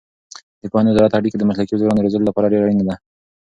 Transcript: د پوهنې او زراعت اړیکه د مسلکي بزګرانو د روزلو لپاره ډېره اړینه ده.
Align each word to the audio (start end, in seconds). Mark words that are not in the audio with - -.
د 0.61 0.63
پوهنې 0.71 0.89
او 0.89 0.95
زراعت 0.97 1.13
اړیکه 1.15 1.37
د 1.39 1.43
مسلکي 1.49 1.71
بزګرانو 1.73 2.01
د 2.01 2.05
روزلو 2.05 2.27
لپاره 2.29 2.51
ډېره 2.51 2.63
اړینه 2.65 2.83
ده. 2.89 2.95